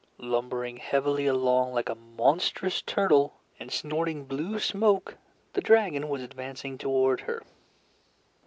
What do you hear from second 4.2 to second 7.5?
blue smoke, the dragon was advancing toward her.